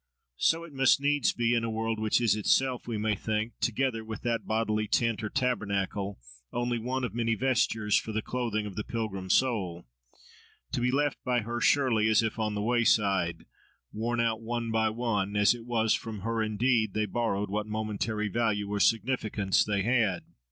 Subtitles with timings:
[0.39, 4.03] So it must needs be in a world which is itself, we may think, together
[4.03, 6.17] with that bodily "tent" or "tabernacle,"
[6.51, 9.85] only one of many vestures for the clothing of the pilgrim soul,
[10.71, 13.45] to be left by her, surely, as if on the wayside,
[13.91, 18.27] worn out one by one, as it was from her, indeed, they borrowed what momentary
[18.27, 20.23] value or significance they had.